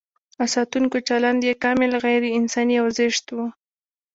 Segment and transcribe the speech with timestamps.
[0.37, 3.37] د ساتونکو چلند یې کاملاً غیر انساني او زشت و.